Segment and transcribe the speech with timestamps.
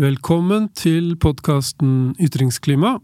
[0.00, 2.94] Velkommen til podkasten Ytringsklima.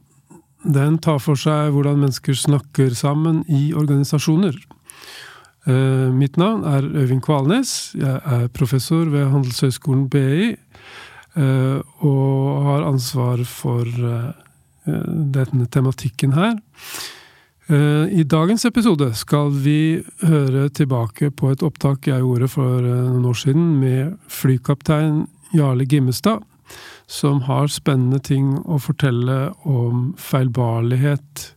[0.65, 4.57] Den tar for seg hvordan mennesker snakker sammen i organisasjoner.
[5.69, 7.93] Eh, mitt navn er Øyvind Kvalnes.
[8.01, 10.55] Jeg er professor ved Handelshøyskolen BI.
[11.37, 14.33] Eh, og har ansvar for eh,
[15.37, 16.57] denne tematikken her.
[17.67, 23.41] I dagens episode skal vi høre tilbake på et opptak jeg gjorde for noen år
[23.41, 26.47] siden med flykaptein Jarle Gimmestad
[27.07, 31.53] som har spennende ting å fortelle om feilbarlighet,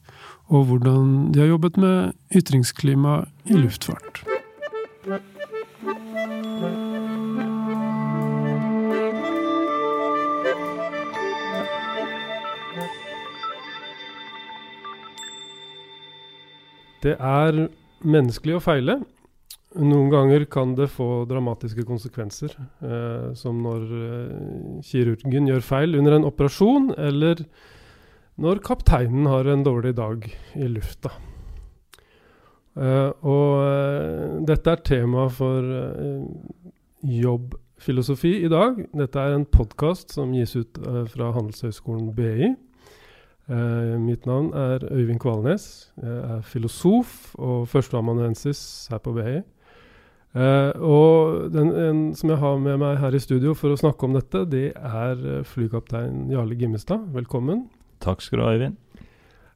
[0.50, 4.24] og hvordan de har jobbet med ytringsklima i luftfart.
[17.00, 17.70] Det er
[18.04, 19.00] menneskelig å feile,
[19.78, 26.18] noen ganger kan det få dramatiske konsekvenser, eh, som når eh, kirurgen gjør feil under
[26.18, 27.44] en operasjon, eller
[28.40, 31.12] når kapteinen har en dårlig dag i lufta.
[32.80, 36.24] Eh, og eh, dette er tema for eh,
[37.20, 38.80] jobbfilosofi i dag.
[38.96, 42.56] Dette er en podkast som gis ut eh, fra Handelshøyskolen BI.
[43.98, 45.90] mitt navn er Øyvind Kvalnes.
[45.98, 49.40] Jeg er filosof og førsteamanuensis her på BI.
[50.30, 54.06] Uh, og den en, som jeg har med meg her i studio for å snakke
[54.06, 57.08] om dette, det er uh, flykaptein Jarle Gimmestad.
[57.16, 57.64] Velkommen.
[58.04, 58.78] Takk skal du ha, Eivind.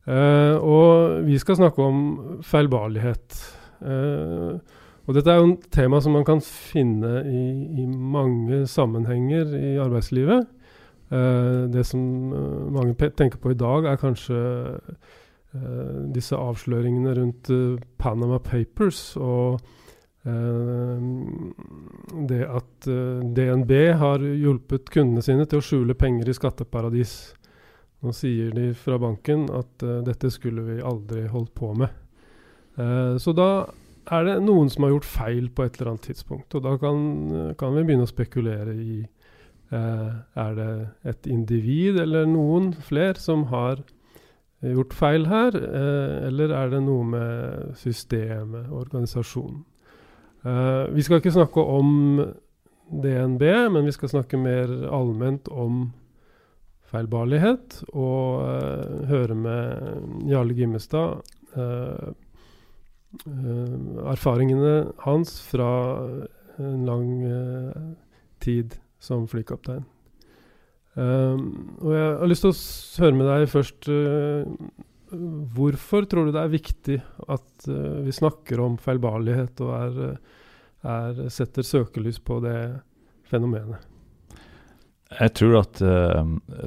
[0.09, 1.99] Uh, og vi skal snakke om
[2.43, 3.38] feilbarlighet.
[3.83, 7.43] og dette er jo en tema som man kan finne i,
[7.83, 10.47] i mange sammenhenger i arbeidslivet.
[11.73, 11.99] det som
[12.71, 14.39] mange tenker på i dag, er kanskje
[16.15, 17.52] disse avsløringene rundt
[17.99, 19.17] Panama Papers.
[19.17, 19.83] og Eh,
[22.27, 27.33] det at eh, DNB har hjulpet kundene sine til å skjule penger i skatteparadis.
[28.03, 31.99] Nå sier de fra banken at uh, dette skulle vi aldri holdt på med.
[33.21, 33.70] Så da
[34.09, 36.55] er det noen som har gjort feil på et eller annet tidspunkt.
[36.58, 36.98] Og da kan,
[37.53, 38.95] kan vi begynne å spekulere i
[39.69, 40.71] Er det
[41.05, 43.83] et individ eller noen flere som har
[44.65, 45.53] gjort feil her?
[46.25, 49.61] eller er det noe med systemet, organisasjonen?
[50.43, 52.20] Uh, vi skal ikke snakke om
[53.04, 55.86] DNB, men vi skal snakke mer allment om
[56.92, 57.80] feilbarlighet.
[57.93, 61.23] Og uh, høre med Jarle Gimmestad
[61.55, 62.11] uh,
[64.09, 65.71] erfaringene hans fra
[66.60, 67.11] en lang
[68.42, 69.83] tid som flykaptein.
[70.95, 73.89] og jeg har lyst til å høre med deg først
[75.13, 80.19] Hvorfor tror du det er viktig at uh, vi snakker om feilbarlighet og er,
[80.81, 82.57] er, setter søkelys på det
[83.29, 83.89] fenomenet?
[85.13, 86.23] Jeg tror at uh,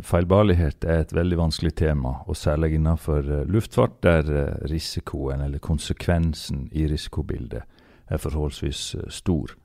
[0.06, 4.30] feilbarlighet er et veldig vanskelig tema, og særlig innenfor uh, luftfart, der
[4.70, 7.66] risikoen eller konsekvensen i risikobildet
[8.06, 9.56] er forholdsvis stor.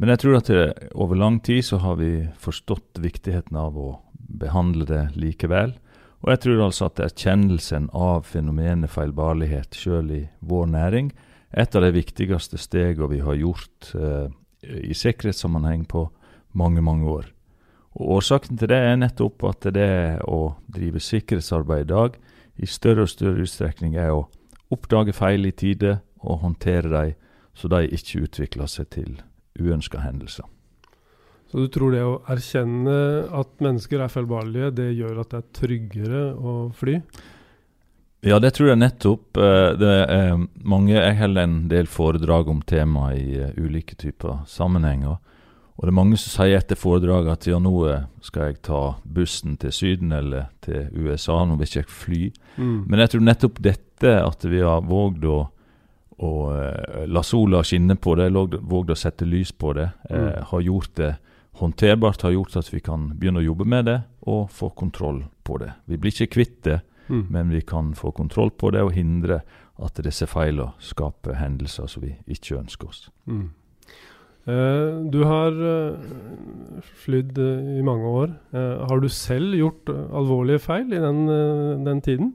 [0.00, 0.48] Men jeg tror at
[0.94, 5.74] over lang tid så har vi forstått viktigheten av å behandle det likevel
[6.22, 11.12] og jeg tror altså at erkjennelsen av fenomenet feilbarlighet sjøl i vår næring
[11.56, 14.26] et av de viktigste stegene vi har gjort eh,
[14.66, 16.08] i sikkerhetssammenheng på
[16.58, 17.30] mange, mange år.
[17.98, 22.18] Og Årsaken til det er nettopp at det å drive sikkerhetsarbeid i dag
[22.58, 24.26] i større og større utstrekning er å
[24.74, 27.16] oppdage feil i tide og håndtere dem
[27.58, 29.16] så de ikke utvikler seg til
[29.58, 30.46] uønska hendelser.
[31.48, 32.94] Så du tror det å erkjenne
[33.32, 36.98] at mennesker er feilbarlige, det gjør at det er tryggere å fly?
[38.26, 39.38] Ja, det tror jeg nettopp.
[39.38, 40.34] Eh, det er
[40.66, 45.16] mange, Jeg holder en del foredrag om temaet i uh, ulike typer sammenhenger.
[45.78, 48.80] Og det er mange som sier etter foredraget at ja, nå eh, skal jeg ta
[49.04, 52.22] bussen til Syden eller til USA, nå vil ikke jeg fly.
[52.56, 52.80] Mm.
[52.90, 55.38] Men jeg tror nettopp dette, at vi har vågd å,
[56.26, 56.32] å
[57.06, 60.18] la sola skinne på det, vågd å sette lys på det, mm.
[60.18, 61.14] eh, har gjort det
[61.58, 63.98] håndterbart har gjort at vi kan begynne å jobbe med det
[64.30, 65.72] og få kontroll på det.
[65.90, 67.26] Vi blir ikke kvitt det, mm.
[67.30, 69.42] men vi kan få kontroll på det og hindre
[69.78, 73.06] at disse feilene skaper hendelser som vi ikke ønsker oss.
[73.30, 73.48] Mm.
[74.48, 78.34] Eh, du har uh, flydd uh, i mange år.
[78.88, 81.26] har du selv gjort alvorlige feil i den,
[81.84, 82.34] den, tiden?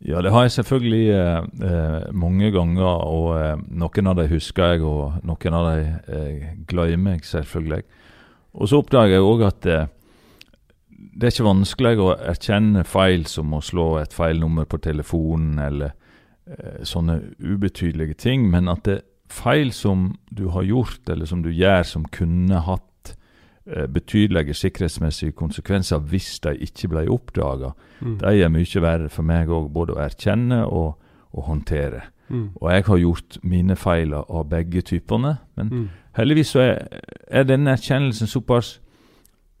[0.00, 3.04] Ja, det har jeg selvfølgelig mange ganger.
[3.04, 7.82] Og noen av dem husker jeg, og noen av dem glemmer jeg selvfølgelig.
[8.54, 9.88] Og så oppdager jeg òg at eh,
[10.90, 15.60] det er ikke vanskelig å erkjenne feil som å slå et feil nummer på telefonen
[15.62, 15.94] eller
[16.50, 21.44] eh, sånne ubetydelige ting, men at det er feil som du har gjort eller som
[21.44, 23.12] du gjør som kunne hatt
[23.70, 27.74] eh, betydelige sikkerhetsmessige konsekvenser hvis de ikke ble oppdaga.
[28.00, 28.16] Mm.
[28.22, 30.96] De er mye verre for meg òg, både å erkjenne og,
[31.30, 32.08] og håndtere.
[32.30, 32.50] Mm.
[32.60, 35.88] Og jeg har gjort mine feiler av begge typene, men Mm.
[36.18, 38.78] Heldigvis så er, er denne erkjennelsen såpass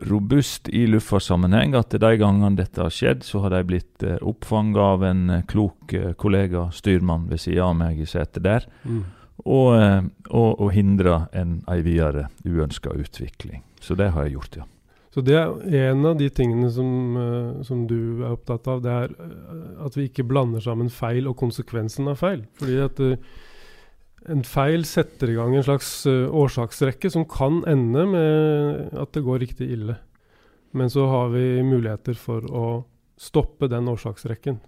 [0.08, 4.80] robust i luftfartssammenheng at de gangene dette har skjedd, så har de blitt eh, oppfanga
[4.94, 9.02] av en eh, klok eh, kollega, styrmann ved sida av meg i setet der, Mm.
[9.44, 13.62] og, eh, og, og hindra en ei videre uønska utvikling.
[13.80, 14.64] Så det har jeg gjort, ja.
[15.10, 18.80] Så det er en av de tingene som, eh, som du er opptatt av.
[18.84, 22.44] Det er eh, at vi ikke blander sammen feil og konsekvensen av feil.
[22.60, 23.16] Fordi at eh,
[24.30, 29.24] en feil setter i gang en slags eh, årsaksrekke som kan ende med at det
[29.26, 29.98] går riktig ille.
[30.76, 32.66] Men så har vi muligheter for å
[33.20, 34.60] stoppe den årsaksrekken.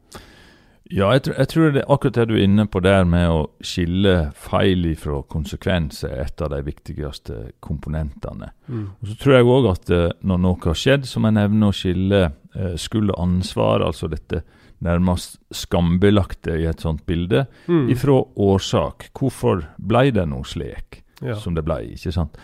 [0.92, 3.44] Ja, jeg, tr jeg tror det akkurat det du er inne på der med å
[3.64, 8.50] skille feil fra konsekvenser, er et av de viktigste komponentene.
[8.66, 8.88] Mm.
[8.98, 11.70] Og Så tror jeg òg at eh, når noe har skjedd, så må en evne
[11.70, 14.42] å skille eh, skyld og ansvar, altså dette
[14.82, 17.88] nærmest skambelagte i et sånt bilde, Mm.
[17.90, 19.10] ifra årsak.
[19.14, 21.34] Hvorfor ble det noe slik Ja.
[21.34, 22.36] som det ble, ikke sant?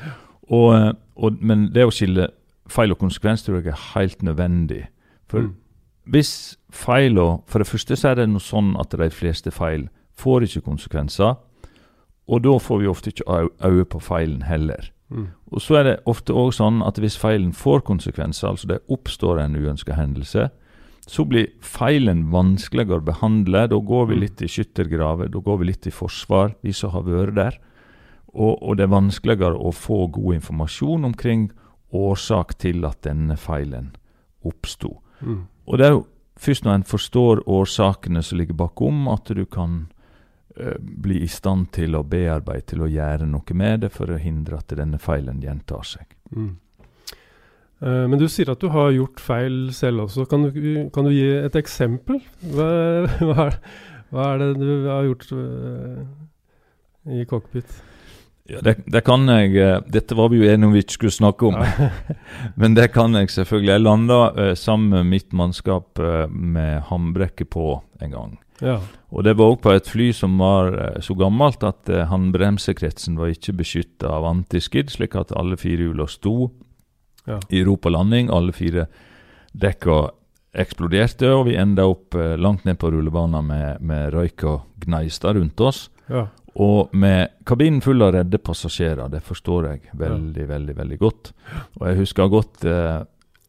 [0.51, 2.29] Og, eh, og, men det å skille
[2.69, 4.87] feil og konsekvens tror jeg er helt nødvendig.
[5.29, 5.55] For Mm.
[6.11, 10.43] hvis feila For det første så er det noe sånn at de fleste feil får
[10.43, 11.37] ikke konsekvenser.
[12.29, 14.91] Og da får vi ofte ikke øye på feilen heller.
[15.11, 15.29] Mm.
[15.53, 19.41] Og så er det ofte òg sånn at hvis feilen får konsekvenser, altså det oppstår
[19.41, 20.51] en uønska hendelse,
[21.09, 23.65] så blir feilen vanskeligere å behandle.
[23.69, 24.21] Da går vi Mm.
[24.21, 27.59] litt i skyttergraver, da går vi litt i forsvar, vi som har vært der.
[28.35, 31.51] Og, og det er vanskeligere å få god informasjon omkring
[31.93, 33.95] årsak til at denne feilen
[34.45, 34.99] oppsto.
[35.21, 35.47] Mm.
[35.67, 36.07] Og det er jo
[36.39, 39.89] først når en forstår årsakene som ligger bakom, at du kan
[40.57, 44.21] eh, bli i stand til å bearbeide, til å gjøre noe med det, for å
[44.21, 46.05] hindre at denne feilen gjentar seg.
[46.37, 46.59] Mm.
[47.81, 50.27] Eh, men du sier at du har gjort feil selv også.
[50.31, 52.23] Kan du, kan du gi et eksempel?
[52.55, 52.71] Hva,
[53.29, 53.61] hva, er,
[54.11, 56.01] hva er det du har gjort eh,
[57.19, 57.79] i cockpit?
[58.49, 61.19] Ja, det, det kan jeg eh, Dette var vi jo enige om vi ikke skulle
[61.19, 61.91] snakke om, Ja.
[62.61, 63.73] men det kan jeg selvfølgelig.
[63.75, 68.39] Jeg landa eh, sammen med mitt mannskap eh, med håndbrekket på en gang.
[68.63, 68.81] ja.
[69.09, 73.31] Og det var òg på et fly som var eh, så gammelt at håndbremsekretsen var
[73.33, 76.51] ikke beskytta av antiskid, slik at alle fire hjula sto
[77.29, 77.39] Ja.
[77.53, 78.31] i ro på landing.
[78.33, 78.87] Alle fire
[79.53, 79.99] dekka
[80.59, 85.35] eksploderte, og vi enda opp eh, langt ned på rullebanen med, med røyk og gneister
[85.39, 85.89] rundt oss.
[86.09, 86.27] ja.
[86.59, 89.07] Og med kabinen full av redde passasjerer.
[89.13, 91.29] Det forstår jeg veldig, veldig veldig godt.
[91.79, 93.05] Og jeg husker godt eh,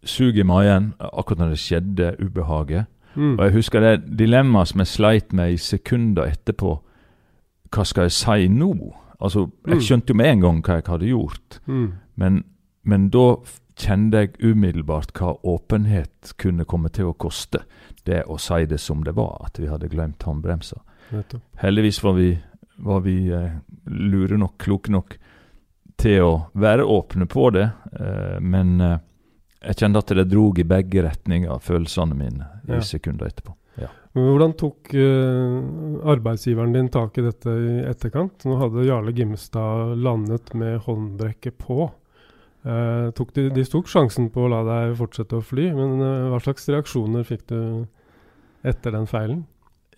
[0.05, 2.85] suget i magen akkurat når det skjedde ubehaget.
[3.15, 3.31] Mm.
[3.39, 6.75] Og jeg husker det dilemmaet som jeg sleit med i sekunder etterpå.
[7.73, 8.69] Hva skal jeg si nå?
[9.19, 9.73] Altså, Mm.
[9.73, 11.87] Jeg skjønte jo med en gang hva jeg hadde gjort, Mm.
[12.15, 12.43] men,
[12.83, 13.25] men da
[13.79, 17.63] kjente jeg umiddelbart hva åpenhet kunne komme til å koste.
[18.03, 20.81] Det å si det som det var, at vi hadde glemt håndbremsa.
[21.61, 22.31] Heldigvis var vi,
[22.85, 23.59] var vi eh,
[23.89, 25.15] lure nok, kloke nok
[25.99, 28.99] til å være åpne på det, eh, men eh,
[29.65, 32.83] jeg kjente at det drog i begge retninger, følelsene mine, i Ja.
[32.85, 33.55] sekunder etterpå.
[34.17, 35.59] Men Hvordan tok uh,
[36.09, 38.45] arbeidsgiveren din tak i dette i etterkant?
[38.49, 41.91] Nå hadde Jarle Gimstad landet med håndbrekket på.
[42.63, 46.27] Eh, tok de, de tok sjansen på å la deg fortsette å fly, men uh,
[46.33, 47.61] hva slags reaksjoner fikk du
[48.67, 49.45] etter den feilen?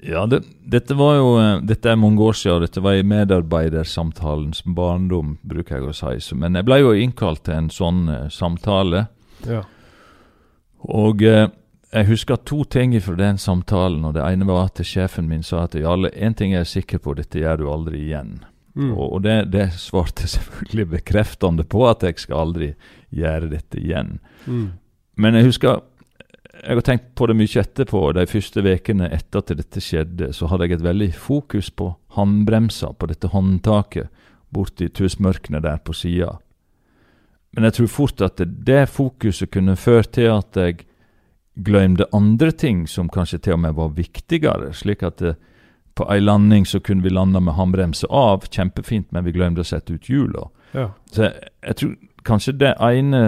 [0.05, 4.61] Ja, det, dette var jo eh, Dette er mange år siden, dette var i medarbeidersamtalens
[4.77, 6.37] barndom, bruker jeg å si.
[6.37, 9.07] Men jeg ble jo innkalt til en sånn uh, samtale.
[9.49, 9.65] Ja.
[10.85, 14.05] Og jeg husker to ting fra den samtalen.
[14.05, 17.01] og Det ene var at sjefen min sa at Jarle, én ting er jeg sikker
[17.01, 18.39] på, dette gjør du aldri igjen.
[18.75, 18.91] Mm.
[18.95, 22.73] Og, og det, det svarte selvfølgelig bekreftende på at jeg skal aldri
[23.11, 24.19] gjøre dette igjen.
[24.45, 24.67] Mm.
[25.21, 25.81] Men jeg husker
[26.61, 27.99] Jeg har tenkt på det mye etterpå.
[28.13, 32.91] De første ukene etter at dette skjedde, så hadde jeg et veldig fokus på håndbremsa,
[32.93, 34.11] på dette håndtaket
[34.53, 36.35] borti tussmørkene der på sida.
[37.55, 40.85] Men jeg tror fort at det, fokuset kunne ført til at jeg
[41.55, 44.71] glemte andre ting som kanskje til og med var viktigere.
[44.75, 45.35] Slik at det,
[45.95, 49.67] på ei landing så kunne vi lande med håndbremse av, kjempefint, men vi glemte å
[49.67, 50.47] sette ut hjula.
[50.73, 50.91] ja.
[51.11, 53.21] Så jeg, jeg tror kanskje det ene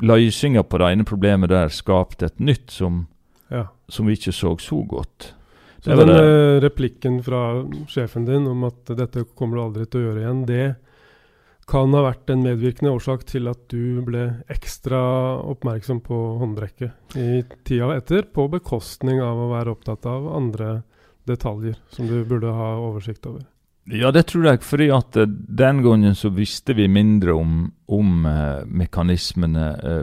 [0.00, 3.06] løsninga på det ene problemet der skapte et nytt som,
[3.50, 3.66] ja.
[3.88, 5.34] som vi ikke så så godt.
[5.80, 6.18] Så den det.
[6.18, 10.44] eh, replikken fra sjefen din om at dette kommer du aldri til å gjøre igjen,
[10.46, 10.68] det
[11.68, 15.00] kan ha vært en medvirkende årsak til at du ble ekstra
[15.52, 20.70] oppmerksom på håndbrekket i tida etter, på bekostning av å være opptatt av andre
[21.28, 23.44] detaljer som du burde ha oversikt over.
[23.88, 24.62] Ja, det tror jeg.
[24.62, 30.02] fordi at uh, den gangen så visste vi mindre om, om eh, mekanismene eh,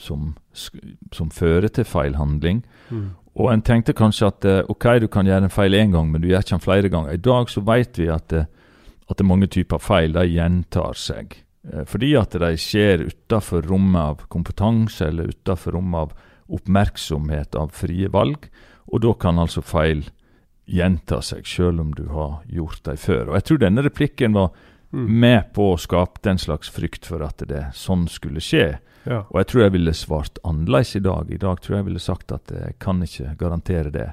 [0.00, 2.62] som, som, fører til feilhandling.
[2.88, 3.10] Mm.
[3.38, 6.28] Og en tenkte kanskje at ok, du kan gjøre en feil én gang, men du
[6.28, 7.12] gjør ikke den flere ganger.
[7.12, 11.36] I dag så vet vi at, at det er mange typer feil de gjentar seg.
[11.86, 16.12] fordi at de skjer utenfor rommet av kompetanse eller utenfor rommet av
[16.48, 18.48] oppmerksomhet av frie valg.
[18.88, 20.06] Og da kan altså feil
[20.68, 23.30] gjenta seg, selv om du har gjort dem før.
[23.30, 24.52] Og Jeg tror denne replikken var
[24.92, 25.06] mm.
[25.08, 28.78] med på å skape den slags frykt for at det sånn skulle skje.
[29.08, 29.22] Ja.
[29.30, 31.30] Og jeg tror jeg ville svart annerledes i dag.
[31.32, 34.10] I dag tror jeg ville sagt at jeg kan ikke garantere det.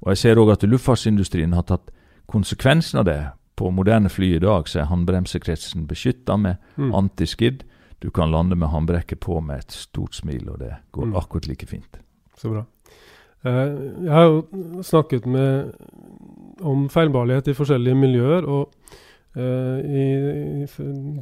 [0.00, 1.90] Og jeg ser òg at luftfartsindustrien har tatt
[2.30, 3.20] konsekvensen av det.
[3.58, 6.92] På moderne fly i dag så er håndbremsekretsen beskytta med mm.
[6.94, 7.64] antiskid.
[7.98, 11.16] Du kan lande med håndbrekket på med et stort smil, og det går mm.
[11.18, 11.98] akkurat like fint.
[12.38, 12.62] Så bra.
[13.46, 13.66] Eh,
[14.02, 15.74] jeg har jo snakket med,
[16.66, 18.46] om feilbarlighet i forskjellige miljøer.
[18.46, 18.72] og
[19.38, 20.66] uh, i,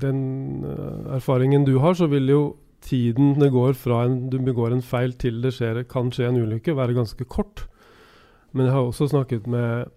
[0.01, 0.21] den
[0.65, 4.83] uh, erfaringen du har, så vil jo tiden det går fra en, du begår en
[4.83, 7.67] feil til det skjer, kan skje en ulykke, være ganske kort.
[8.53, 9.91] Men jeg har også snakket med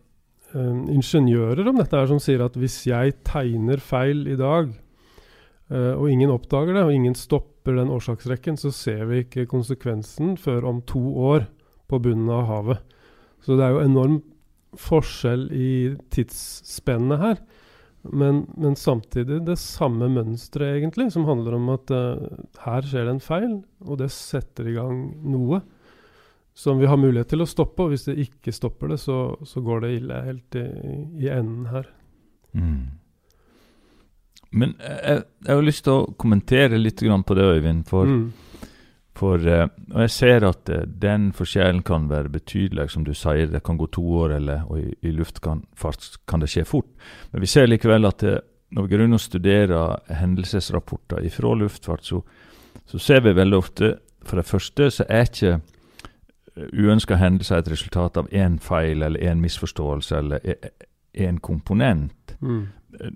[0.56, 4.76] uh, ingeniører om dette, her, som sier at hvis jeg tegner feil i dag,
[5.70, 10.66] og ingen oppdager det, og ingen stopper den årsaksrekken, så ser vi ikke konsekvensen før
[10.66, 11.46] om to år
[11.90, 12.98] på bunnen av havet.
[13.46, 14.20] Så det er jo enorm
[14.78, 15.72] forskjell i
[16.14, 17.42] tidsspennet her.
[18.02, 22.30] Men, men, samtidig det samme mønsteret, egentlig, som handler om at uh,
[22.64, 25.60] her skjer det en feil, og det setter i gang noe
[26.56, 27.86] som vi har mulighet til å stoppe.
[27.86, 30.66] Og hvis det ikke stopper det, så, så går det ille helt i,
[31.24, 31.92] i enden her.
[32.56, 32.88] Mm.
[34.50, 37.86] Men jeg, jeg, har lyst til å kommentere litt på det, Øyvind.
[37.88, 38.24] For mm.
[39.20, 42.90] For, uh, og Jeg ser at uh, den forskjellen kan være betydelig.
[42.94, 46.52] Som du sier, det kan gå to år, eller, og i, i luftfart kan det
[46.52, 46.88] skje fort.
[47.34, 48.38] Men vi ser likevel at uh,
[48.76, 52.22] når vi går inn og studerer hendelsesrapporter fra luftfart, så,
[52.86, 53.96] så, ser vi veldig ofte
[54.28, 55.60] For det første så er ikke
[56.76, 60.44] uønska hendelser et resultat av én feil eller én misforståelse eller
[61.16, 62.36] én komponent.
[62.42, 62.68] Mm.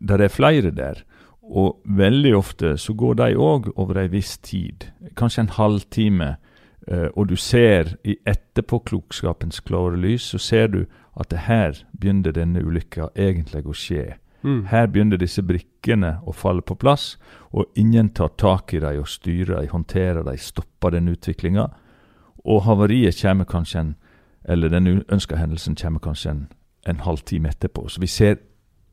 [0.08, 1.04] Der er flere der.
[1.44, 4.88] Og veldig ofte så går de òg over ei viss tid,
[5.20, 6.36] kanskje en halvtime.
[6.84, 10.82] Uh, og du ser i etterpåklokskapens klare lys, så ser du
[11.20, 14.06] at det her begynner denne ulykka egentlig å skje.
[14.44, 14.66] Mm.
[14.68, 17.18] Her begynner disse brikkene å falle på plass,
[17.52, 21.70] og ingen tar tak i dem og styrer dem, håndterer dem, stopper den utviklinga.
[22.44, 23.94] Og havariet kommer kanskje en,
[24.44, 26.44] eller den uønska hendelsen kommer kanskje en,
[26.88, 27.88] en halvtime etterpå.
[27.88, 28.42] Så vi ser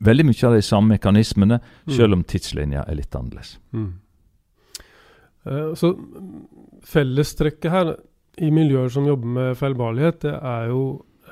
[0.01, 1.93] veldig mye av de samme mekanismene, mm.
[1.97, 3.55] selv om tidslinja er litt annerledes.
[3.75, 3.91] Mm.
[5.45, 5.93] Uh, så
[6.91, 7.95] fellestrekket her
[8.41, 10.83] i miljøer som jobber med feilbarlighet, det er jo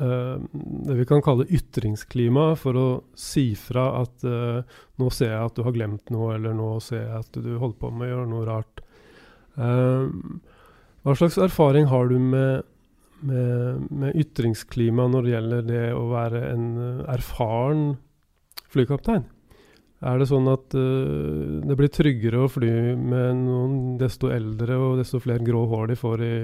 [0.01, 0.41] uh,
[0.89, 5.57] det vi kan kalle ytringsklima, for å si fra at uh, nå ser jeg at
[5.57, 8.33] du har glemt noe, eller nå ser jeg at du holder på med å gjøre
[8.33, 8.85] noe rart.
[11.03, 12.75] hva slags erfaring har du med
[13.19, 16.67] med, med, ytringsklima når det gjelder det å være en
[17.11, 17.81] erfaren
[18.73, 19.25] flykaptein?
[19.99, 25.01] Er det sånn at uh, det blir tryggere å fly med noen desto eldre og
[25.01, 26.35] desto flere grå hår de får i,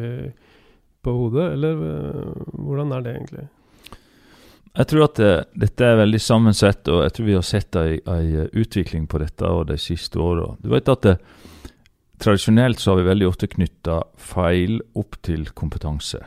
[1.05, 3.45] på hodet, eller uh, hvordan er det egentlig?
[4.75, 8.49] Jeg tror at det, dette er veldig sammensett, og jeg tror vi har sett en
[8.51, 10.49] utvikling på dette de siste åra.
[10.59, 11.15] Du vet at det,
[12.17, 16.21] Tradisjonelt så har vi veldig ofte knytta feil opp til kompetanse.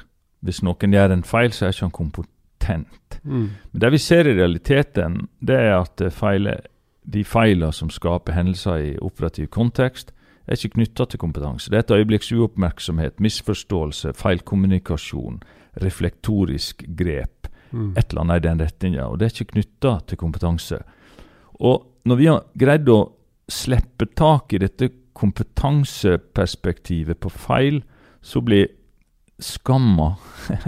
[0.44, 3.07] Hvis noen gjør en feil, så er ikke han kompetent.
[3.28, 3.48] Mm.
[3.72, 6.58] Men det vi ser i realiteten, det er at eh, feile,
[7.08, 10.12] de feilene som skaper hendelser i operativ kontekst,
[10.48, 11.70] er ikke knytta til kompetanse.
[11.70, 15.42] Det er et øyeblikks uoppmerksomhet, misforståelse, feilkommunikasjon,
[15.82, 17.48] reflektorisk grep.
[17.70, 17.92] Mm.
[17.96, 19.04] Et eller annet i den retninga.
[19.04, 20.78] Og det er ikke knytta til kompetanse.
[21.60, 21.76] Og
[22.08, 23.12] når vi har greid å
[23.48, 27.82] slippe tak i dette kompetanseperspektivet på feil,
[28.22, 28.68] så blir
[29.38, 30.14] skamma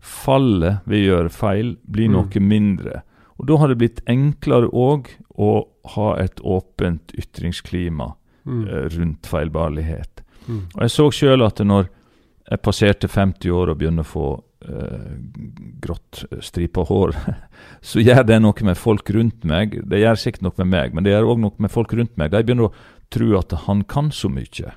[0.00, 2.16] fallet ved å gjøre feil blir mm.
[2.16, 3.02] noe mindre.
[3.38, 5.10] Og Da har det blitt enklere òg
[5.40, 5.52] å
[5.96, 8.12] ha et åpent ytringsklima
[8.44, 8.62] mm.
[8.68, 10.22] eh, rundt feilbarlighet.
[10.46, 10.62] Mm.
[10.74, 11.90] Og Jeg så sjøl at når
[12.52, 14.26] jeg passerte 50 år og begynner å få
[14.66, 15.12] eh,
[15.82, 17.16] grått eh, stripa hår,
[17.92, 19.78] så gjør det noe med folk rundt meg.
[19.88, 22.34] Det gjør sikkert noe med meg, men det gjør òg noe med folk rundt meg.
[22.34, 22.74] De begynner å
[23.12, 24.76] tro at han kan så mye.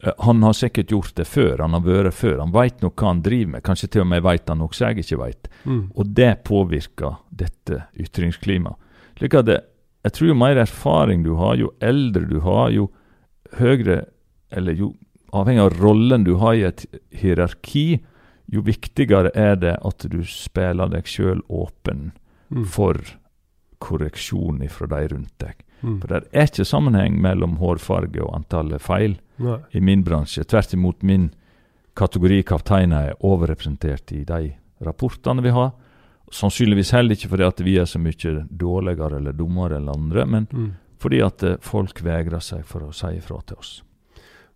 [0.00, 2.40] Eh, han har sikkert gjort det før, han har vært før.
[2.42, 3.64] Han veit nok hva han driver med.
[3.66, 5.48] Kanskje til og med veit han noe jeg ikke veit.
[5.64, 5.82] Mm.
[5.94, 8.76] Og det påvirker dette ytringsklimaet.
[9.16, 9.60] Slik at det,
[10.04, 12.90] jeg tror jo mer erfaring du har, jo eldre du har, jo
[13.56, 14.04] høyere
[14.50, 14.92] Eller jo
[15.34, 17.98] avhengig av rollen du har i et hierarki,
[18.46, 22.12] jo viktigere er det at du spiller deg sjøl åpen
[22.48, 22.62] mm.
[22.70, 22.94] for
[23.82, 25.58] korreksjon fra de rundt deg.
[25.82, 25.98] Mm.
[25.98, 29.58] For det er ikke sammenheng mellom hårfarge og antallet feil Nei.
[29.72, 30.44] i min bransje.
[30.44, 31.30] Tvert imot, min
[31.96, 35.70] kategori kapteiner er overrepresentert i de rapportene vi har.
[36.32, 40.48] Sannsynligvis heller ikke fordi at vi er så mye dårligere eller dummere enn andre, men
[40.52, 40.72] Mm.
[40.98, 43.82] fordi at eh, folk vegrer seg for å si ifra til oss.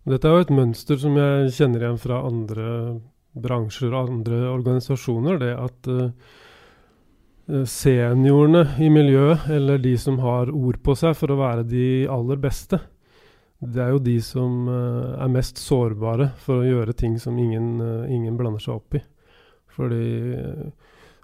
[0.05, 2.99] Dette er jo et mønster som jeg kjenner igjen fra andre
[3.37, 5.37] bransjer og andre organisasjoner.
[5.39, 11.39] Det at eh, seniorene i miljøet, eller de som har ord på seg for å
[11.39, 12.79] være de aller beste,
[13.61, 17.75] det er jo de som eh, er mest sårbare for å gjøre ting som ingen,
[17.85, 19.03] eh, ingen blander seg opp i.
[19.75, 20.71] Fordi eh,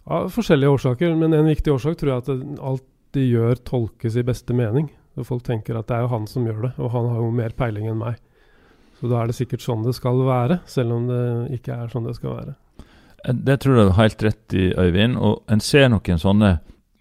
[0.07, 2.85] Av forskjellige årsaker, men en viktig årsak tror jeg at alt
[3.17, 4.85] de gjør, tolkes i beste mening.
[5.19, 7.33] Og folk tenker at det er jo han som gjør det, og han har jo
[7.35, 8.21] mer peiling enn meg.
[9.01, 11.19] Så da er det sikkert sånn det skal være, selv om det
[11.57, 12.55] ikke er sånn det skal være.
[13.35, 15.19] Det tror jeg du har helt rett i, Øyvind.
[15.19, 16.53] Og en ser noen sånne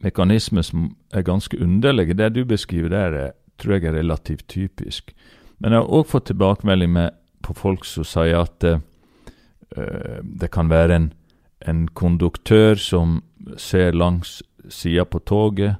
[0.03, 2.17] mekanismer som er ganske underlige.
[2.19, 5.13] Det du beskriver der, er, tror jeg er relativt typisk.
[5.59, 8.79] Men jeg har òg fått tilbakemelding med, på folk som sier at eh,
[10.23, 11.09] det kan være en,
[11.67, 13.23] en konduktør som
[13.57, 15.77] ser langs sida på toget,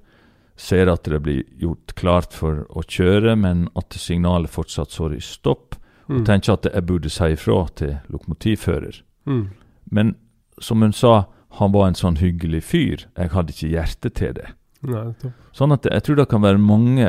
[0.57, 5.21] ser at det blir gjort klart for å kjøre, men at signalet fortsatt står i
[5.25, 5.75] stopp,
[6.07, 6.25] og Mm.
[6.25, 9.01] tenker at jeg burde si ifra til lokomotivfører.
[9.27, 9.49] Mm.
[9.91, 10.15] Men
[10.61, 11.27] som hun sa,
[11.59, 13.07] han var en sånn hyggelig fyr.
[13.19, 14.47] Jeg hadde ikke hjerte til det.
[14.87, 15.13] Nei.
[15.53, 17.09] Sånn at jeg tror det kan være mange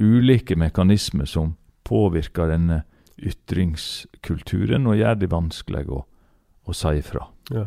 [0.00, 1.54] ulike mekanismer som
[1.86, 2.82] påvirker denne
[3.20, 6.00] ytringskulturen og gjør det vanskelig å,
[6.64, 7.26] å si ifra.
[7.52, 7.66] Ja.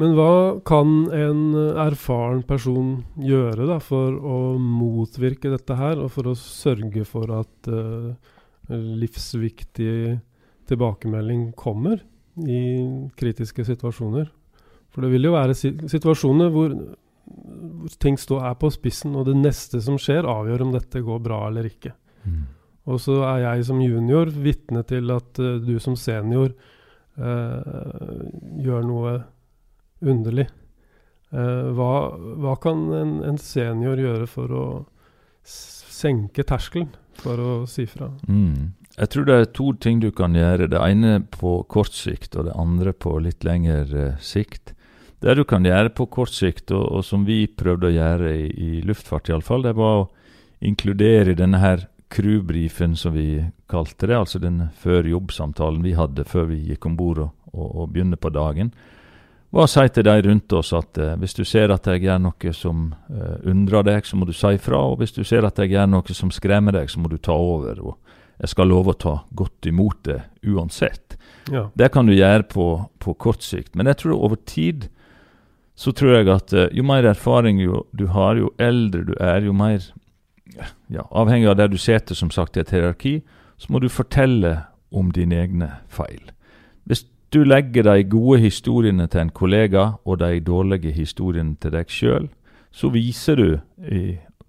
[0.00, 6.10] Men hva kan en eh, erfaren person gjøre da, for å motvirke dette her, og
[6.16, 8.32] for å sørge for at eh,
[8.74, 10.16] livsviktig
[10.66, 12.02] tilbakemelding kommer
[12.42, 12.64] i
[13.20, 14.26] kritiske situasjoner?
[14.90, 16.74] For det vil jo være situasjoner hvor
[18.02, 21.46] ting står, er på spissen, og det neste som skjer, avgjør om dette går bra
[21.48, 21.94] eller ikke.
[22.90, 26.52] Og så er jeg som junior vitne til at uh, du som senior
[27.16, 28.20] uh,
[28.60, 29.14] gjør noe
[30.04, 30.48] underlig.
[31.32, 31.92] Uh, hva,
[32.44, 34.66] hva kan en, en senior gjøre for å
[35.44, 38.10] senke terskelen for å si fra?
[38.28, 38.74] Mm.
[38.94, 40.68] Jeg tror det er to ting du kan gjøre.
[40.70, 44.74] Det ene på kort sikt, og det andre på litt lengre sikt.
[45.24, 48.48] Det du kan gjøre på kort sikt, og, og som vi prøvde å gjøre i,
[48.50, 50.08] i luftfart iallfall, det var å
[50.64, 56.26] inkludere i denne her crewbrifen, som vi kalte det, altså den før jobbsamtalen vi hadde
[56.28, 58.74] før vi gikk om bord og, og, og begynte på dagen,
[59.54, 62.20] var å si til de rundt oss at eh, hvis du ser at jeg gjør
[62.24, 65.60] noe som eh, undrer deg, så må du si fra, og hvis du ser at
[65.62, 67.80] jeg gjør noe som skremmer deg, så må du ta over.
[67.80, 68.00] og
[68.42, 71.14] jeg skal love å ta godt imot det uansett.
[71.52, 71.68] Ja.
[71.78, 72.66] Det kan du gjøre på,
[72.98, 73.76] på kort sikt.
[73.78, 74.88] Men jeg tror over tid
[75.74, 77.60] så tror jeg at eh, jo mer erfaring
[77.92, 79.82] du har, jo eldre du er, jo mer
[80.88, 83.22] ja, Avhengig av der du sitter, som sagt, i et hierarki,
[83.58, 84.60] så må du fortelle
[84.94, 86.30] om dine egne feil.
[86.86, 91.90] Hvis du legger de gode historiene til en kollega og de dårlige historiene til deg
[91.90, 92.28] sjøl,
[92.70, 93.48] så viser du
[93.90, 94.04] i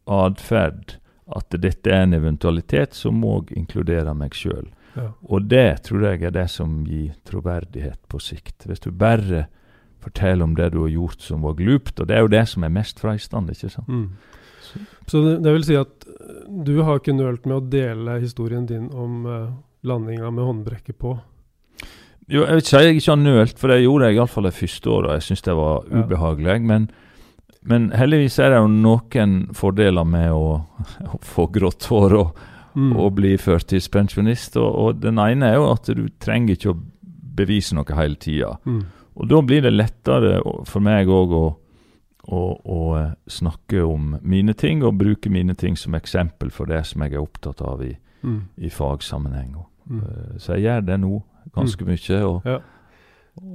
[0.06, 4.68] atferd at dette er en eventualitet som òg inkluderer meg sjøl.
[4.96, 5.10] Ja.
[5.26, 8.68] Og det tror jeg er det som gir troverdighet på sikt.
[8.70, 9.48] Hvis du bare
[10.06, 12.66] forteller om det du har gjort som var glupt, og det er jo det som
[12.66, 13.92] er mest freistende, ikke sant?
[13.92, 14.10] Mm.
[15.08, 18.66] Så det, det vil si at eh, du har ikke nølt med å dele historien
[18.68, 19.54] din om uh,
[19.86, 21.14] landinga med håndbrekket på?
[22.26, 24.58] Jo, jeg vil ikke si jeg ikke har nølt, for det gjorde jeg iallfall det
[24.58, 26.58] første året, jeg syns det var ubehagelig.
[26.66, 26.90] Men,
[27.70, 30.58] men heldigvis er det jo noen fordeler med å,
[31.14, 32.44] å få grått hår og,
[32.76, 32.90] Mm.
[33.00, 36.80] og bli førtidspensjonist, og, og den ene er jo at du trenger ikke å
[37.40, 38.50] bevise noe hele tida.
[38.68, 38.82] Mm.
[39.16, 41.44] Og da blir det lettere for meg òg å,
[42.28, 46.82] å, å eh, snakke om mine ting, og bruke mine ting som eksempel for det
[46.90, 48.40] som jeg er opptatt av i, Mm.
[48.58, 49.52] i fagsammenheng.
[49.88, 50.00] Mm.
[50.02, 51.24] eh, Så jeg gjør det nå
[51.54, 52.60] ganske mye, og, Ja.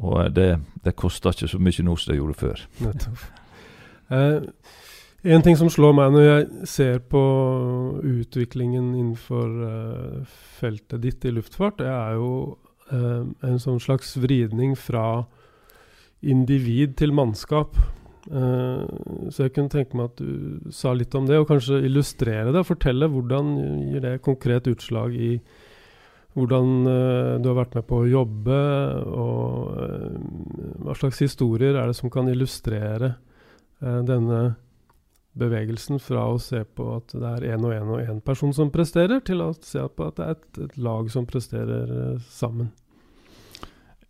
[0.02, 2.60] og det, det koster ikke så mye nå som det gjorde før.
[2.80, 3.24] Nettopp.
[4.10, 4.40] Eh,
[5.34, 7.20] en ting som slår meg når jeg ser på
[8.02, 10.24] utviklingen innenfor eh,
[10.60, 12.30] feltet ditt i luftfart, det er jo
[12.92, 15.24] eh, en sånn slags vridning fra
[16.22, 17.78] individ til mannskap.
[18.28, 18.84] Uh,
[19.32, 22.66] så jeg kunne tenke meg at du sa litt om det, og kanskje illustrere det.
[22.68, 23.54] Fortelle hvordan
[23.88, 25.32] gir det konkret utslag i
[26.36, 28.58] hvordan uh, du har vært med på å jobbe,
[29.08, 33.16] og uh, hva slags historier er det som kan illustrere
[33.80, 34.58] denne
[35.40, 38.68] bevegelsen fra å se på at det er én og én og én person som
[38.68, 42.68] presterer, til å se på at det er et, et lag som presterer sammen.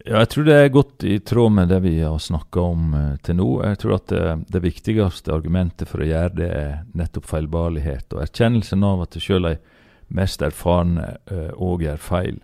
[0.06, 3.16] Ja, jeg tror det er godt i tråd med det vi har snakka om uh,
[3.24, 3.48] til nå.
[3.66, 8.22] Jeg tror at det, det, viktigste argumentet for å gjøre det, er nettopp feilbarlighet og
[8.24, 9.58] erkjennelsen av at sjøl de
[10.16, 12.40] mest erfarne òg uh, gjør feil.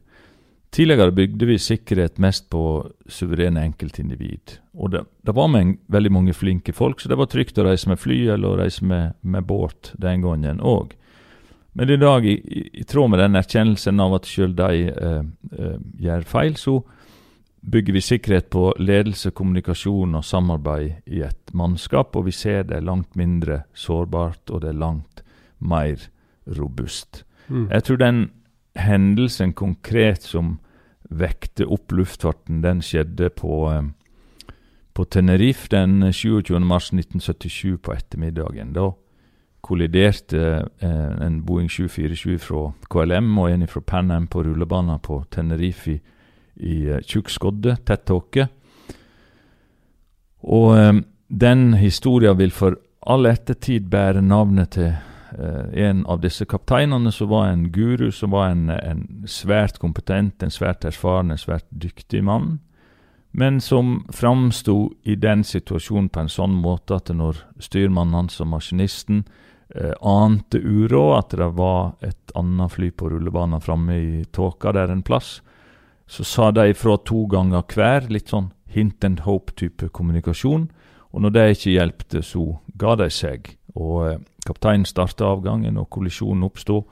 [0.77, 2.61] Tidligere bygde vi sikkerhet mest på
[3.09, 4.59] suverene enkeltindivid.
[4.77, 7.89] Og det, det var med veldig mange flinke folk, så det var trygt å reise
[7.89, 10.93] med fly eller å reise med, med båt den gangen òg.
[11.77, 12.37] Men i dag, i,
[12.73, 15.25] i, tråd med den erkjennelsen av at sjøl de eh,
[15.57, 16.79] eh, gjør feil, så
[17.71, 22.85] bygger vi sikkerhet på ledelse, kommunikasjon og samarbeid i et mannskap, og vi ser det
[22.85, 25.25] langt mindre sårbart, og det er langt
[25.59, 26.09] mer
[26.59, 27.25] robust.
[27.49, 27.69] Mm.
[27.71, 28.23] Jeg tror den
[28.77, 30.59] hendelsen konkret som
[31.11, 34.53] vekte opp luftfarten, den skjedde på, eh,
[34.95, 36.61] på Tenerife den 27.
[36.61, 38.73] mars 1977 på ettermiddagen.
[38.73, 38.91] Da
[39.61, 45.25] kolliderte eh, en Boeing 747 fra KLM og en fra Pan Am på rullebanen på
[45.31, 46.01] Tenerife i,
[46.57, 48.49] i uh, tjukk skodde, tett tåke.
[50.47, 50.93] Og eh,
[51.27, 57.33] den historien vil for all ettertid bære navnet til eh, en av disse kapteinene, som
[57.33, 62.23] var en guru, som var en, en svært kompetent, en svært erfaren, en svært dyktig
[62.23, 62.61] mann
[63.39, 68.49] men som framsto i den situasjonen på en sånn måte at når styrmannen hans og
[68.49, 69.27] maskinisten
[69.75, 74.89] eh, ante uråd, at det var et annet fly på rullebanen framme i tåka der
[74.95, 75.43] en plass.
[76.07, 80.69] Så sa de ifra to ganger hver, litt sånn hint and hope-type kommunikasjon.
[81.13, 82.45] Og når det ikke hjelpte, så
[82.79, 83.55] ga de seg.
[83.77, 86.83] Og eh, kapteinen starta avgangen, og kollisjonen oppsto.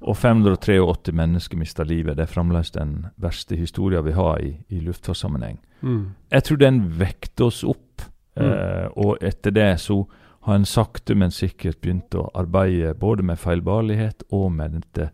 [0.00, 2.16] Og 583 mennesker mista livet.
[2.16, 5.60] Det er fremdeles den verste historien vi har i, i luftfartssammenheng.
[5.80, 6.02] Mm.
[6.32, 8.04] Jeg tror den vekte oss opp,
[8.36, 8.44] mm.
[8.44, 10.02] eh, og etter det så
[10.48, 15.10] har en sakte, men sikkert begynt å arbeide både med feilbarlighet og med dette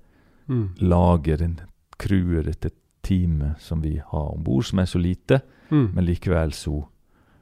[0.46, 0.66] mm.
[0.86, 1.66] laget, dette
[1.98, 2.70] crewet, dette
[3.06, 5.40] teamet som vi har om bord, som er så lite,
[5.70, 5.88] mm.
[5.94, 6.80] men likevel så,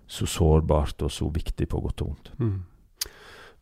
[0.07, 2.33] så, sårbart og så viktig på godt og vondt.
[2.39, 2.57] Mm.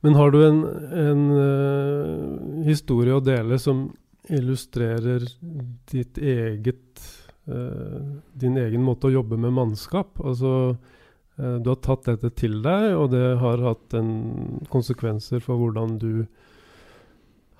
[0.03, 0.63] Men har du en,
[0.99, 3.85] en uh, historie å dele som
[4.31, 5.23] illustrerer
[5.91, 7.05] ditt eget
[7.47, 10.19] uh, din egen måte å jobbe med mannskap?
[10.19, 14.11] Altså uh, du har tatt dette til deg, og det har hatt en
[14.75, 16.27] konsekvenser for hvordan du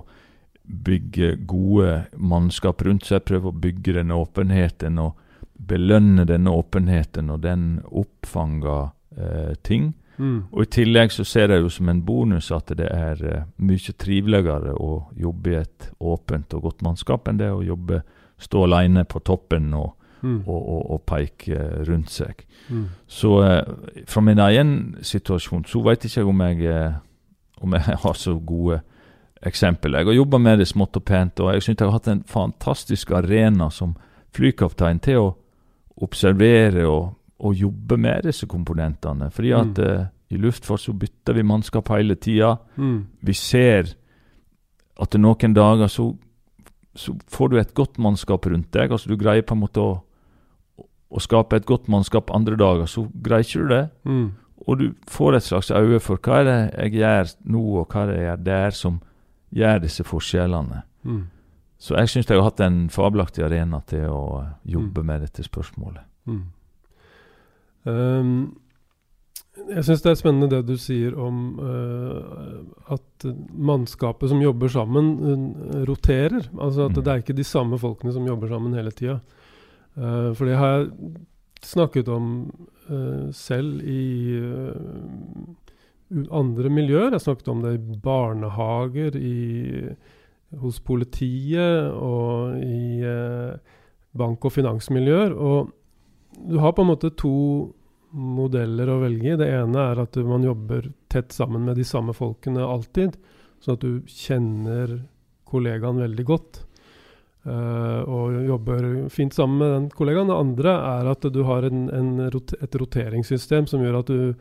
[0.63, 5.19] bygge gode mannskap rundt seg, prøve å bygge den åpenheten og
[5.67, 9.93] belønne denne åpenheten og den oppfanger eh, ting.
[10.19, 10.49] Mm.
[10.51, 13.93] Og I tillegg så ser jeg jo som en bonus at det er eh, mye
[13.95, 18.01] triveligere å jobbe i et åpent og godt mannskap enn det å jobbe
[18.39, 20.41] stå alene på toppen og, mm.
[20.45, 22.43] og, og, og peke eh, rundt seg.
[22.67, 22.85] Mm.
[23.07, 26.99] Så eh, fra min egen situasjon så vet ikke jeg om jeg, eh,
[27.63, 28.81] om jeg har så gode
[29.39, 29.95] eksempel.
[29.95, 32.25] Jeg har jobba med det smått og pent, og jeg syns jeg har hatt en
[32.27, 33.95] fantastisk arena som
[34.35, 35.29] flykaptein til å
[36.05, 39.29] observere og, og jobbe med disse komponentene.
[39.31, 39.85] Fordi at mm.
[39.85, 42.55] uh, i luftfart så bytter vi mannskap hele tida.
[42.77, 42.99] Mm.
[43.25, 43.95] Vi ser
[44.99, 46.11] at noen dager så,
[46.95, 48.91] så, får du et godt mannskap rundt deg.
[48.91, 49.95] altså Du greier på en måte å,
[51.09, 53.85] å skape et godt mannskap andre dager, så greier ikke du det.
[54.03, 54.27] Mm.
[54.67, 58.03] Og du får et slags øye for hva er det jeg gjør nå, og hva
[58.03, 59.01] er det jeg gjør der som
[59.55, 60.83] gjør disse forskjellene.
[61.09, 61.23] Mm.
[61.79, 64.23] Så jeg syns jeg har hatt en fabelaktig arena til å
[64.67, 65.05] jobbe mm.
[65.07, 66.03] med dette spørsmålet.
[66.27, 66.41] Mm.
[67.87, 68.33] Um,
[69.69, 72.59] jeg syns det er spennende det du sier om uh,
[72.95, 76.49] at mannskapet som jobber sammen, uh, roterer.
[76.59, 77.01] Altså at mm.
[77.01, 79.21] det er ikke de samme folkene som jobber sammen hele tida.
[79.95, 81.15] Uh, for det har jeg
[81.63, 82.27] snakket om
[83.35, 84.33] selv i
[86.33, 87.11] andre miljøer.
[87.13, 89.91] Jeg snakket om det i barnehager, i,
[90.57, 93.57] hos politiet og i eh,
[94.17, 95.35] bank- og finansmiljøer.
[95.35, 95.69] Og
[96.49, 97.33] du har på en måte to
[98.15, 99.37] modeller å velge i.
[99.37, 103.19] Det ene er at man jobber tett sammen med de samme folkene alltid,
[103.61, 104.97] sånn at du kjenner
[105.49, 106.63] kollegaen veldig godt.
[107.47, 110.27] Uh, og jobber fint sammen med den kollegaen.
[110.27, 114.33] Det andre er at du har en, en et roteringssystem som gjør at du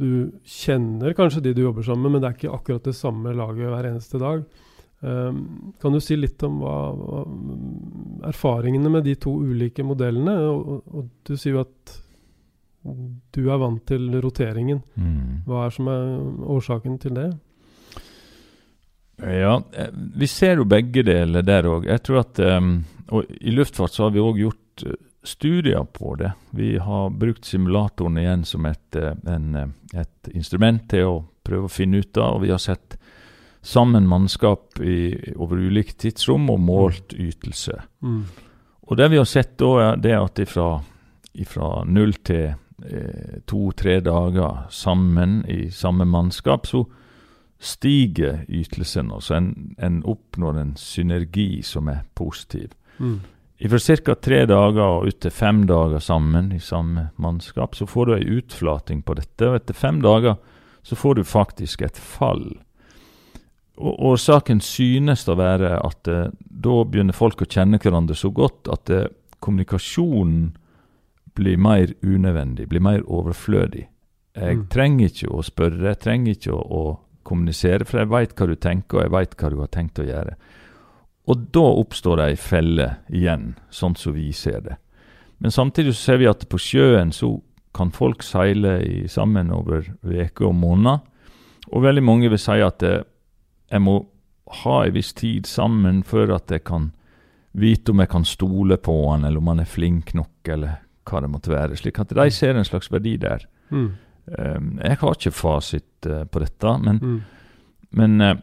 [0.00, 3.34] du kjenner kanskje de du jobber sammen med, men det er ikke akkurat det samme
[3.36, 4.44] laget hver eneste dag.
[5.00, 7.20] Um, kan du si litt om hva, hva,
[8.28, 10.34] erfaringene med de to ulike modellene?
[10.44, 11.94] Og, og, du sier jo at
[13.32, 14.82] du er vant til roteringen.
[14.96, 15.44] Mm.
[15.48, 16.04] Hva er som er
[16.56, 17.30] årsaken til det?
[19.20, 21.88] Ja, eh, vi ser jo begge deler der òg.
[21.88, 22.78] Jeg tror at um,
[23.10, 24.94] Og i luftfart så har vi òg gjort uh,
[25.26, 26.30] studier på det.
[26.56, 31.72] Vi har brukt simulatoren igjen som et, uh, en, et, instrument til å prøve å
[31.72, 32.99] finne ut av, og vi har sett
[33.62, 37.76] sammen mannskap i, over ulike tidsrom og målt ytelse.
[38.00, 38.22] Mm.
[38.90, 40.70] Og det vi har sett da, er det at ifra,
[41.38, 46.84] ifra null til eh, to-tre dager sammen i samme mannskap, så
[47.60, 49.12] stiger ytelsen.
[49.12, 52.72] Altså en, en oppnår en synergi som er positiv.
[52.98, 53.20] Mm.
[53.60, 54.14] Fra ca.
[54.16, 58.38] tre dager og ut til fem dager sammen i samme mannskap, så får du ei
[58.40, 59.44] utflating på dette.
[59.44, 60.40] Og etter fem dager
[60.82, 62.56] så får du faktisk et fall.
[63.80, 68.68] Og Årsaken synes å være at eh, da begynner folk å kjenne hverandre så godt
[68.72, 69.08] at eh,
[69.40, 70.50] kommunikasjonen
[71.38, 73.86] blir mer unødvendig, blir mer overflødig.
[74.36, 74.66] Jeg mm.
[74.72, 76.82] trenger ikke å spørre, jeg trenger ikke å, å
[77.26, 80.08] kommunisere, for jeg veit hva du tenker, og jeg veit hva du har tenkt å
[80.08, 80.36] gjøre.
[81.30, 84.76] Og da oppstår det ei felle igjen, sånn som vi ser det.
[85.40, 87.38] Men samtidig så ser vi at på sjøen så
[87.76, 91.00] kan folk seile i, sammen over uker og måneder.
[91.70, 92.96] Og veldig mange vil si at det,
[93.70, 94.00] jeg må
[94.64, 96.90] ha en viss tid sammen før at jeg kan
[97.52, 101.22] vite om jeg kan stole på han, eller om han er flink nok, eller hva
[101.22, 101.78] det måtte være.
[101.78, 103.46] Slik at de ser en slags verdi der.
[103.70, 103.90] Mm.
[104.30, 107.16] Um, jeg har ikke fasit uh, på dette, men, mm.
[107.98, 108.36] men uh,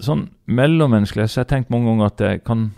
[0.00, 2.70] sånn mellommenneskelig så har jeg tenkt mange ganger at jeg kan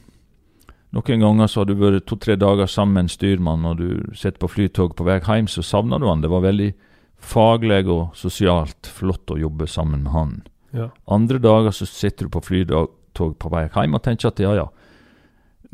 [0.95, 4.39] Noen ganger så har du vært to-tre dager sammen med en styrmann, og du sitter
[4.39, 6.21] på flytog på vei hjem, så savner du han.
[6.23, 6.69] Det var veldig
[7.19, 10.37] faglig og sosialt flott å jobbe sammen med han.
[10.75, 10.89] Ja.
[11.15, 14.67] Andre dager så sitter du på flytog på vei hjem og tenker at ja, ja,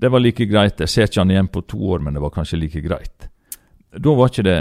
[0.00, 0.80] det var like greit.
[0.80, 3.28] Jeg ser ikke han igjen på to år, men det var kanskje like greit.
[3.90, 4.58] Da var ikke det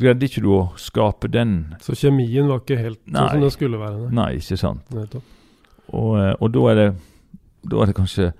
[0.00, 3.52] greide ikke du å skape den Så kjemien var ikke helt nei, sånn som det
[3.56, 4.06] skulle være?
[4.06, 4.94] Nei, nei ikke sant.
[5.90, 6.88] Og, eh, og, da er det
[7.66, 8.30] Da er det kanskje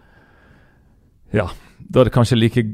[1.34, 2.64] Ja, da er det kanskje like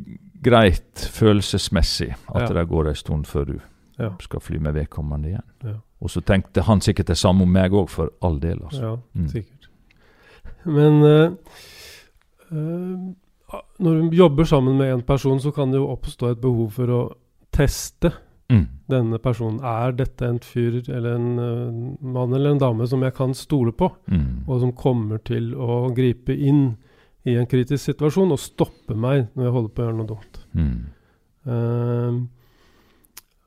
[0.46, 2.52] greit følelsesmessig at ja.
[2.54, 3.56] det går en stund før du
[3.98, 4.10] ja.
[4.20, 5.46] skal fly med vedkommende igjen.
[5.64, 5.76] Ja.
[6.00, 8.60] Og så tenkte han sikkert det samme om meg òg, for all del.
[8.64, 8.82] Altså.
[8.82, 9.28] Ja, mm.
[9.32, 9.70] sikkert.
[10.66, 11.32] Men uh,
[12.52, 16.70] uh, når du jobber sammen med en person, så kan det jo oppstå et behov
[16.76, 17.02] for å
[17.54, 18.12] teste
[18.46, 18.66] Mm.
[18.86, 21.78] Denne personen, er dette en fyr eller en uh,
[22.14, 24.46] mann eller en dame som jeg kan stole på, mm.
[24.46, 26.68] og som kommer til å gripe inn
[27.26, 30.40] i en kritisk situasjon og stoppe meg når jeg holder på å gjøre noe dumt.
[30.54, 32.20] Mm.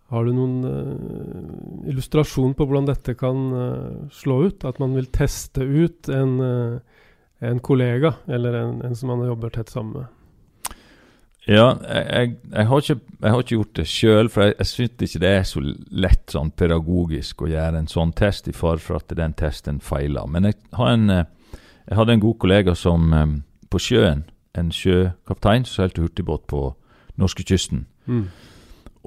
[0.09, 3.49] Uh, har du noen uh, illustrasjon på hvordan dette kan
[4.13, 4.65] slå ut?
[4.65, 6.39] At man vil teste ut en,
[7.39, 10.15] en kollega, eller en, en som man jobber tett sammen med?
[11.49, 15.03] Ja, jeg, jeg, har ikke, jeg, har ikke, gjort det sjøl, for jeg, jeg syns
[15.05, 18.99] ikke det er så lett sånn pedagogisk å gjøre en sånn test i fare for
[18.99, 20.27] at den testen feiler.
[20.29, 23.33] Men jeg, en, jeg, hadde en god kollega som um,
[23.71, 26.61] på sjøen, en sjøkaptein som seilte hurtigbåt på
[27.17, 27.87] norskekysten.
[28.05, 28.27] Mm.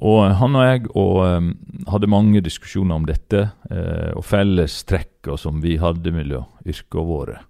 [0.01, 1.49] Og han og jeg og, um,
[1.93, 7.41] hadde mange diskusjoner om dette, uh, og felles trekker som vi hadde mellom yrkene våre.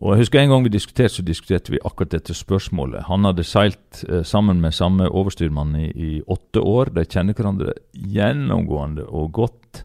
[0.00, 3.04] Og jeg husker En gang vi diskuterte, så diskuterte vi akkurat dette spørsmålet.
[3.06, 6.90] Han hadde seilt uh, sammen med samme overstyrmann i, i, åtte år.
[6.96, 9.84] De kjenner hverandre gjennomgående og godt.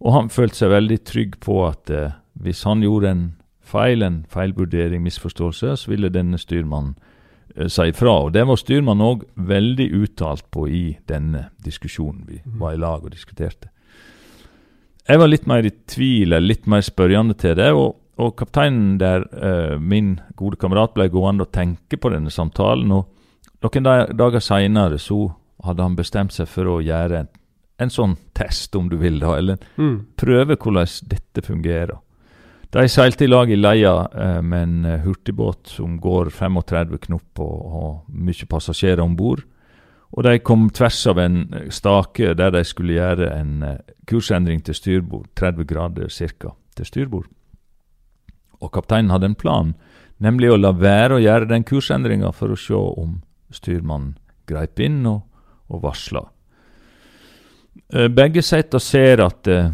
[0.00, 3.26] Og han følte seg veldig trygg på at uh, hvis han gjorde en
[3.62, 6.96] feil, en feilvurdering, misforståelse, så ville denne styrmannen
[7.56, 8.14] eh, si ifra.
[8.26, 12.24] Og det var styrmannen òg veldig uttalt på i denne diskusjonen.
[12.28, 12.58] Vi mhm.
[12.60, 13.70] var i lag og diskuterte.
[15.08, 17.72] Jeg var litt mer i tvil, litt mer spørrende til det.
[17.72, 22.90] og og kapteinen der, eh, min gode kamerat, ble gående og tenke på denne samtalen.
[22.90, 23.06] og
[23.62, 23.84] Noen
[24.16, 25.34] dager seinere så
[25.64, 27.28] hadde han bestemt seg for å gjøre en,
[27.78, 30.16] en sånn test, om du vil, da, eller mm.
[30.16, 31.98] prøve hvordan dette fungerer.
[32.74, 37.40] De seilte i lag i leia uh, med en uh, hurtigbåt som går 35 knop
[37.40, 39.44] og har mye passasjerer om bord.
[40.12, 43.64] Og de kom tvers av en stake der de skulle gjøre en
[44.08, 46.54] kursendring til styrbord, 30 grader ca.
[46.76, 47.26] til styrbord.
[48.60, 49.74] Og kapteinen hadde en plan,
[50.18, 53.18] nemlig å la være å gjøre den kursendringa for å se om
[53.54, 54.16] styrmannen
[54.48, 55.22] greip inn og,
[55.68, 56.24] og varsla.
[57.92, 59.70] Eh, begge og ser at, eh,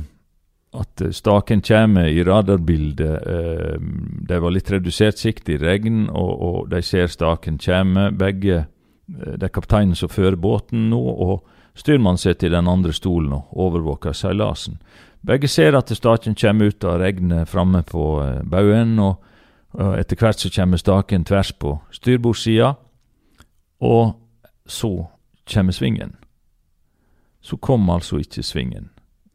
[0.75, 3.27] at staken kommer i radarbildet.
[3.27, 3.81] Eh,
[4.29, 8.11] det var litt redusert sikt i regn, og, og de ser staken komme.
[8.11, 8.65] Begge
[9.05, 11.43] Det er kapteinen som fører båten nå, og
[11.77, 14.79] styrmannen sitter i den andre stolen og overvåker seilasen.
[15.21, 19.21] Begge ser at staken kommer ut av regnet framme på uh, baugen, og,
[19.75, 22.75] etter hvert så kommer staken tvers på styrbordssida,
[23.85, 24.15] og
[24.67, 24.93] så
[25.53, 26.17] kommer svingen.
[27.45, 28.94] Så kom altså ikke svingen.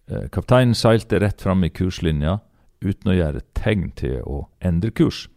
[0.09, 2.39] Uh, kapteinen seilte rett fram i kurslinja,
[2.81, 5.27] uten å gjøre tegn til å endre kurs.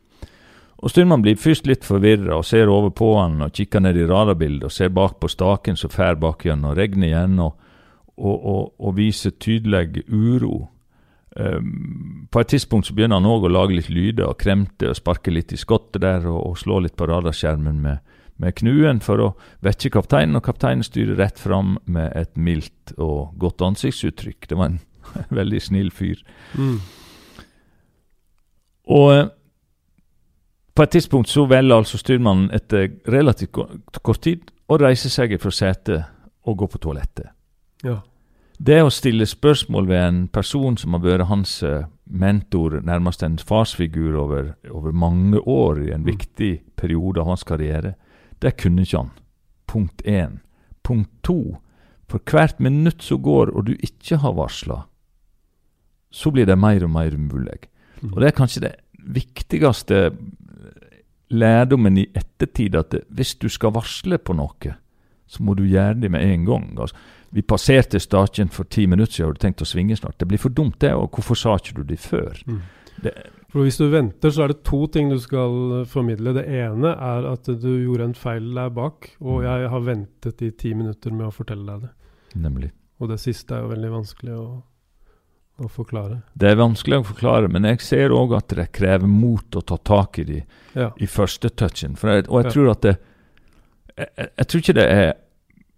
[0.82, 4.06] Og Styrman blir først litt forvirra og ser over på han og kikker ned i
[4.08, 7.52] radarbildet og ser bak på staken som fær bak gjennom regnet igjen, og,
[8.18, 10.66] og, og, og, viser tydelig uro.
[11.38, 14.98] Um, på et tidspunkt så begynner han òg å lage litt lyder og kremte og
[14.98, 18.02] sparke litt i skottet der og, og slå litt på radarskjermen med,
[18.42, 19.28] med knuen for å
[19.64, 24.48] vekke kapteinen, og kapteinen styrer rett fram med et mildt og godt ansiktsuttrykk.
[24.50, 24.80] Det var en
[25.40, 26.22] veldig snill fyr.
[26.58, 26.80] Mm.
[28.92, 29.28] Og eh,
[30.74, 33.52] på et tidspunkt så velger altså styrmannen etter relativt
[34.02, 36.08] kort tid å reise seg fra setet
[36.48, 37.28] og gå på toalettet.
[37.84, 38.00] Ja.
[38.62, 43.38] Det å stille spørsmål ved en person som har vært hans eh, mentor, nærmest en
[43.38, 46.08] farsfigur over, over mange år i en mm.
[46.08, 47.96] viktig periode av hans karriere,
[48.42, 49.12] det kunne ikke han.
[49.70, 50.40] Punkt én.
[50.82, 51.58] Punkt to.
[52.10, 54.82] For hvert minutt som går og du ikke har varsla,
[56.12, 57.68] så blir det mer og mer umulig.
[58.02, 58.12] Mm.
[58.12, 60.10] Og det er kanskje det viktigste
[61.32, 64.74] lærdommen i ettertid, at hvis du skal varsle på noe,
[65.26, 66.66] så må du gjøre det med en gang.
[66.76, 66.98] Altså,
[67.32, 70.18] vi passerte Stakjen for ti minutter siden, og du tenkte å svinge snart.
[70.20, 70.92] Det blir for dumt, det.
[70.92, 72.36] Og hvorfor sa ikke du det før?
[72.44, 72.58] Mm.
[73.02, 73.14] Det,
[73.52, 76.32] for Hvis du venter, så er det to ting du skal eh, formidle.
[76.32, 79.44] Det ene er at du gjorde en feil der bak, og mm.
[79.44, 81.92] jeg har ventet i ti minutter med å fortelle deg det.
[82.40, 82.72] Nemlig.
[83.02, 84.46] Og det siste er jo veldig vanskelig å
[85.60, 86.22] å forklare?
[86.34, 89.78] Det er vanskelig å forklare, men jeg ser òg at det krever mot å ta
[89.78, 90.38] tak i de
[90.74, 90.90] ja.
[90.96, 91.96] i første touchen.
[92.00, 92.54] Jeg, og jeg ja.
[92.56, 92.94] tror at det
[93.92, 95.10] jeg, jeg, tror ikke det er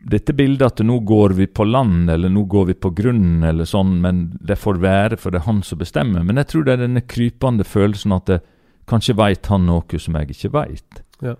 [0.05, 3.69] dette bildet at nå går vi på land, eller nå går vi på grunnen, eller
[3.69, 6.27] sånn, men det får være, for det er han som bestemmer.
[6.27, 8.43] Men jeg tror det er denne krypende følelsen at det,
[8.91, 11.01] kanskje veit han noe som jeg ikke veit.
[11.25, 11.39] Ja.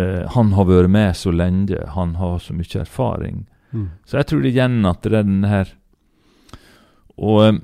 [0.00, 3.44] Eh, han har vært med så lenge, han har så mye erfaring.
[3.76, 3.88] Mm.
[4.08, 5.76] Så jeg tror det igjen at det er denne her
[7.20, 7.58] og eh,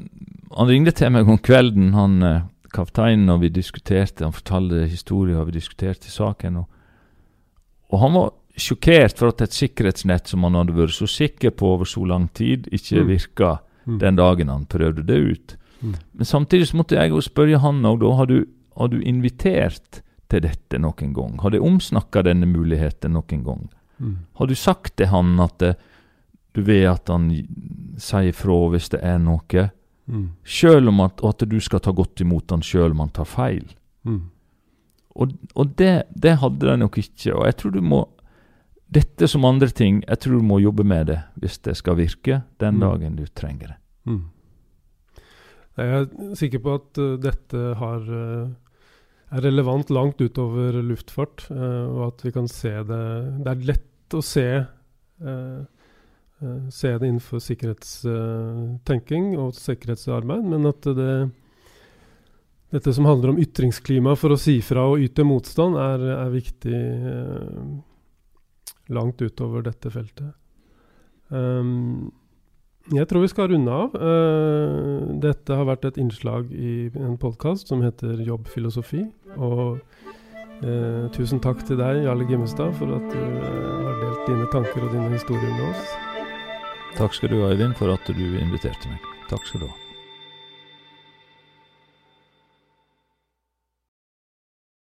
[0.56, 4.26] han ringte til meg om kvelden, han eh, kapteinen, og vi diskuterte.
[4.26, 6.62] Han fortalte historier, og vi diskuterte saken.
[6.62, 6.68] Og,
[7.90, 11.74] og, han var sjokkert for at et sikkerhetsnett som han hadde vært så sikker på
[11.76, 13.08] over så lang tid, ikke mm.
[13.08, 13.54] virka
[13.86, 13.96] mm.
[14.02, 15.56] den dagen han prøvde det ut.
[15.80, 15.96] Mm.
[16.12, 18.14] Men samtidig så måtte jeg jo spørre han òg, da.
[18.18, 18.38] Har du,
[18.76, 21.38] har du invitert til dette noen gang?
[21.42, 23.68] Har du omsnakka denne muligheten noen gang?
[23.98, 24.16] Mm.
[24.38, 25.76] Har du sagt til han at det,
[26.58, 27.28] du vet at han
[28.00, 29.68] sier fra hvis det er noe.
[30.08, 30.26] Mm.
[30.48, 33.66] Selv om at, at, du skal ta godt imot han sjøl om han tar feil.
[34.08, 34.22] Mm.
[35.18, 37.34] Og, og det, det, hadde de nok ikke.
[37.34, 38.00] Og jeg tror du må
[38.88, 42.42] Dette som andre ting, jeg tror du må jobbe med det hvis det skal virke
[42.62, 42.84] den mm.
[42.86, 43.78] dagen du trenger det.
[44.08, 44.22] Mm.
[45.78, 46.06] Jeg er
[46.38, 48.48] sikker på at uh, dette har, uh,
[49.36, 53.02] er relevant langt utover luftfart, uh, og at vi kan se det
[53.44, 54.48] Det er lett å se
[56.70, 61.14] se det innenfor sikkerhetstenking og sikkerhetsarbeid, men at det,
[62.70, 66.78] dette som handler om ytringsklima for å si fra og yte motstand, er, er viktig
[68.92, 70.32] langt utover dette feltet.
[71.28, 72.10] Um,
[72.94, 73.96] jeg tror vi skal runde av.
[73.96, 79.04] Uh, dette har vært et innslag i en podkast som heter Jobbfilosofi.
[79.36, 79.80] Og
[80.64, 83.50] uh, tusen takk til deg, Jarle Gimmestad, for at du uh,
[83.88, 85.92] har delt dine tanker og dine historier med oss.
[86.96, 89.12] Takk skal du ha, Øyvind, for at du inviterte meg.
[89.28, 89.87] Takk skal du ha.